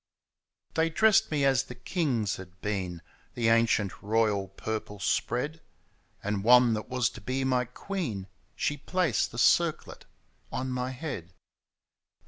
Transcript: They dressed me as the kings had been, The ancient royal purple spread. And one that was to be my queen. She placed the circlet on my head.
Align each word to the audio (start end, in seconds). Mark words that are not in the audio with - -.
They 0.73 0.89
dressed 0.89 1.29
me 1.29 1.45
as 1.45 1.61
the 1.61 1.75
kings 1.75 2.37
had 2.37 2.59
been, 2.59 3.03
The 3.35 3.49
ancient 3.49 4.01
royal 4.01 4.47
purple 4.47 4.99
spread. 4.99 5.61
And 6.23 6.43
one 6.43 6.73
that 6.73 6.89
was 6.89 7.07
to 7.11 7.21
be 7.21 7.43
my 7.43 7.65
queen. 7.65 8.25
She 8.55 8.77
placed 8.77 9.31
the 9.31 9.37
circlet 9.37 10.05
on 10.51 10.71
my 10.71 10.89
head. 10.89 11.35